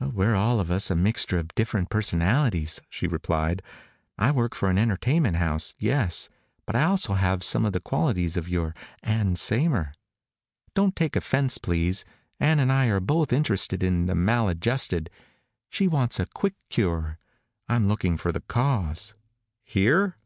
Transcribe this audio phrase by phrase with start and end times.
[0.00, 3.62] "We're all of us a mixture of different personalities," she replied.
[4.18, 6.28] "I work for an entertainment house, yes.
[6.66, 9.92] But I also have some of the qualities of your Ann Saymer.
[10.74, 12.04] Don't take offense, please.
[12.40, 15.10] Ann and I are both interested in the maladjusted.
[15.70, 17.20] She wants a quick cure.
[17.68, 19.14] I'm looking for the cause."
[19.62, 20.16] "Here?"